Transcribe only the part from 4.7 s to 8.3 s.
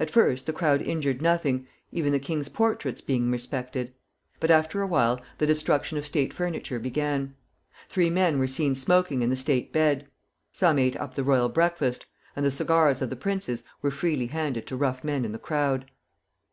a while the destruction of state furniture began. Three